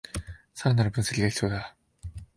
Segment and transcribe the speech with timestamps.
[0.55, 1.75] さらなる分析が必要だ